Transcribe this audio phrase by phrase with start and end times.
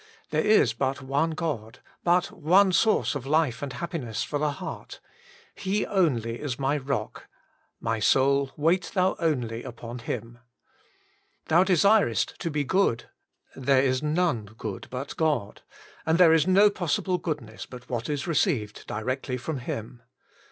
[0.31, 4.99] There is but one God, but one source of life and happiness for the heart;
[5.53, 7.27] He only is my Rock;
[7.79, 10.39] my soul, wait thou only upon Him.
[11.49, 13.09] Thou xo 146 WAITING ON GOD/ desirest to be good.
[13.35, 15.61] * There is none good but God,'
[16.03, 20.01] and there is no possible goodness but what ifl received directly from Him.